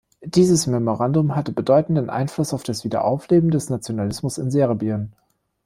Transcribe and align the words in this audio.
Dieses 0.25 0.65
Memorandum 0.65 1.35
hatte 1.35 1.51
bedeutenden 1.51 2.09
Einfluss 2.09 2.55
auf 2.55 2.63
das 2.63 2.83
Wiederaufleben 2.83 3.51
des 3.51 3.69
Nationalismus 3.69 4.39
in 4.39 4.49
Serbien. 4.49 5.13